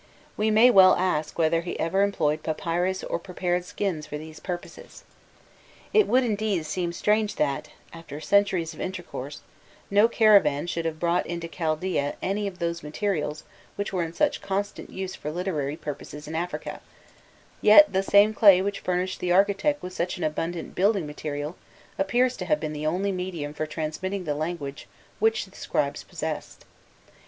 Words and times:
We 0.35 0.49
may 0.49 0.71
well 0.71 0.95
ask 0.95 1.37
whether 1.37 1.61
he 1.61 1.79
ever 1.79 2.01
employed 2.01 2.41
papyrus 2.41 3.03
or 3.03 3.19
prepared 3.19 3.65
skins 3.65 4.07
for 4.07 4.17
these 4.17 4.39
purposes. 4.39 5.03
It 5.93 6.07
would, 6.07 6.23
indeed, 6.23 6.65
seem 6.65 6.91
strange 6.91 7.35
that, 7.35 7.69
after 7.93 8.19
centuries 8.19 8.73
of 8.73 8.81
intercourse, 8.81 9.41
no 9.91 10.07
caravan 10.07 10.65
should 10.65 10.85
have 10.85 10.99
brought 10.99 11.27
into 11.27 11.47
Chaldaean 11.47 12.13
any 12.19 12.47
of 12.47 12.57
those 12.57 12.81
materials 12.81 13.43
which 13.75 13.93
were 13.93 14.01
in 14.01 14.11
such 14.13 14.41
constant 14.41 14.89
use 14.89 15.13
for 15.13 15.29
literary 15.29 15.77
purposes 15.77 16.27
in 16.27 16.33
Africa;* 16.33 16.81
yet 17.61 17.93
the 17.93 18.01
same 18.01 18.33
clay 18.33 18.59
which 18.59 18.79
furnished 18.79 19.19
the 19.19 19.31
architect 19.31 19.83
with 19.83 19.93
such 19.93 20.17
an 20.17 20.23
abundant 20.23 20.73
building 20.73 21.05
material 21.05 21.55
appears 21.99 22.35
to 22.37 22.45
have 22.45 22.59
been 22.59 22.73
the 22.73 22.87
only 22.87 23.11
medium 23.11 23.53
for 23.53 23.67
transmitting 23.67 24.23
the 24.23 24.33
language 24.33 24.87
which 25.19 25.45
the 25.45 25.55
scribes 25.55 26.03
possessed. 26.03 26.65